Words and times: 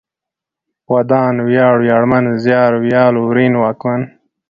ودان، 0.93 1.35
وياړ، 1.47 1.73
وياړمن، 1.83 2.25
زيار، 2.43 2.71
ويال، 2.83 3.13
ورين، 3.23 3.53
واکمن 3.61 4.01